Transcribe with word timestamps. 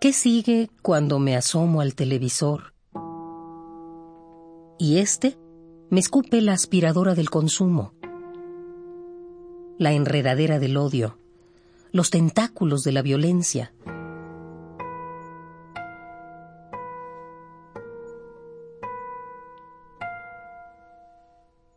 ¿Qué 0.00 0.12
sigue 0.12 0.70
cuando 0.80 1.18
me 1.18 1.34
asomo 1.34 1.80
al 1.80 1.96
televisor? 1.96 2.72
Y 4.78 4.98
este 4.98 5.36
me 5.90 5.98
escupe 5.98 6.40
la 6.40 6.52
aspiradora 6.52 7.16
del 7.16 7.30
consumo, 7.30 7.94
la 9.76 9.90
enredadera 9.90 10.60
del 10.60 10.76
odio, 10.76 11.18
los 11.90 12.10
tentáculos 12.10 12.84
de 12.84 12.92
la 12.92 13.02
violencia. 13.02 13.74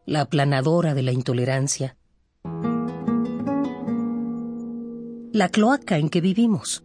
La 0.06 0.22
aplanadora 0.22 0.94
de 0.94 1.02
la 1.02 1.12
intolerancia. 1.12 1.98
La 5.31 5.50
cloaca 5.50 5.98
en 5.98 6.09
que 6.09 6.22
vivimos. 6.22 6.84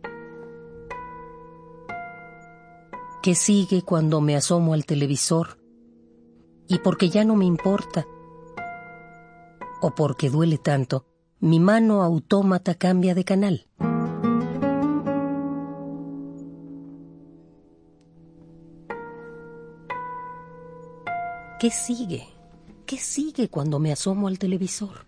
¿Qué 3.26 3.34
sigue 3.34 3.82
cuando 3.82 4.20
me 4.20 4.36
asomo 4.36 4.72
al 4.72 4.86
televisor? 4.86 5.58
Y 6.68 6.78
porque 6.78 7.08
ya 7.08 7.24
no 7.24 7.34
me 7.34 7.44
importa, 7.44 8.06
o 9.82 9.96
porque 9.96 10.30
duele 10.30 10.58
tanto, 10.58 11.06
mi 11.40 11.58
mano 11.58 12.04
autómata 12.04 12.76
cambia 12.76 13.16
de 13.16 13.24
canal. 13.24 13.66
¿Qué 21.58 21.70
sigue? 21.72 22.28
¿Qué 22.86 22.96
sigue 22.96 23.48
cuando 23.48 23.80
me 23.80 23.90
asomo 23.90 24.28
al 24.28 24.38
televisor? 24.38 25.04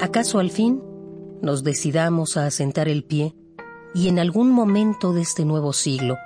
¿Acaso 0.00 0.38
al 0.38 0.50
fin 0.50 0.87
nos 1.42 1.64
decidamos 1.64 2.36
a 2.36 2.46
asentar 2.46 2.88
el 2.88 3.04
pie 3.04 3.34
y 3.94 4.08
en 4.08 4.18
algún 4.18 4.50
momento 4.50 5.12
de 5.12 5.22
este 5.22 5.44
nuevo 5.44 5.72
siglo, 5.72 6.16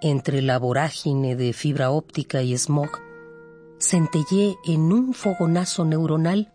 entre 0.00 0.42
la 0.42 0.58
vorágine 0.58 1.36
de 1.36 1.52
fibra 1.52 1.90
óptica 1.90 2.42
y 2.42 2.56
smog, 2.56 2.90
centellé 3.78 4.56
en 4.64 4.92
un 4.92 5.14
fogonazo 5.14 5.84
neuronal 5.84 6.52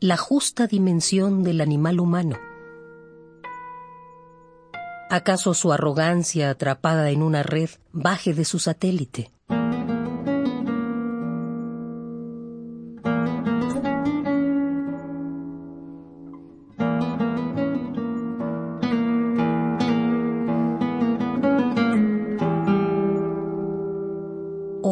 la 0.00 0.16
justa 0.16 0.66
dimensión 0.66 1.42
del 1.42 1.60
animal 1.60 2.00
humano. 2.00 2.38
¿Acaso 5.10 5.54
su 5.54 5.72
arrogancia 5.72 6.50
atrapada 6.50 7.10
en 7.10 7.22
una 7.22 7.42
red 7.42 7.70
baje 7.92 8.32
de 8.32 8.44
su 8.44 8.58
satélite? 8.58 9.30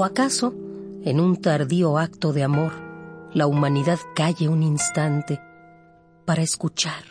¿O 0.01 0.05
acaso, 0.07 0.55
en 1.05 1.21
un 1.21 1.37
tardío 1.37 1.99
acto 1.99 2.33
de 2.33 2.43
amor, 2.43 2.73
la 3.35 3.47
humanidad 3.47 3.99
calle 4.17 4.49
un 4.49 4.63
instante 4.63 5.43
para 6.25 6.41
escuchar? 6.41 7.05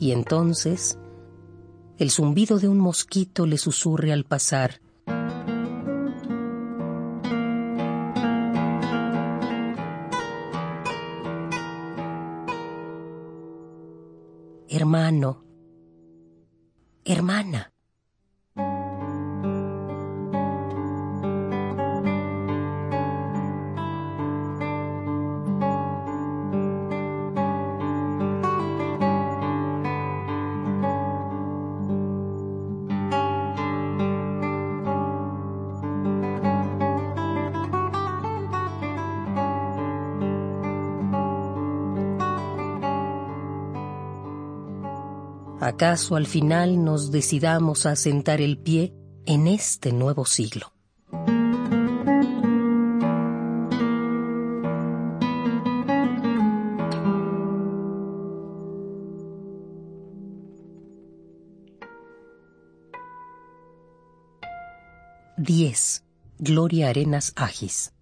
Y 0.00 0.10
entonces, 0.10 0.98
el 1.98 2.10
zumbido 2.10 2.58
de 2.58 2.66
un 2.66 2.78
mosquito 2.80 3.46
le 3.46 3.58
susurre 3.58 4.12
al 4.12 4.24
pasar, 4.24 4.80
hermano, 14.68 15.44
hermana. 17.04 17.73
¿Acaso 45.64 46.16
al 46.16 46.26
final 46.26 46.84
nos 46.84 47.10
decidamos 47.10 47.86
a 47.86 47.96
sentar 47.96 48.42
el 48.42 48.58
pie 48.58 48.92
en 49.24 49.46
este 49.46 49.94
nuevo 49.94 50.26
siglo? 50.26 50.74
Diez. 65.38 66.04
Gloria 66.38 66.90
Arenas 66.90 67.32
Agis. 67.36 67.94